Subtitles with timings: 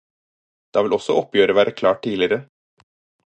[0.77, 2.41] Da vil også oppgjøret være klart tidligere.